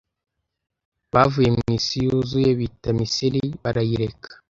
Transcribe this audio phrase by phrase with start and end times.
[1.13, 4.29] Bavuye mwisi yuzuye: Bita Misiri, barayireka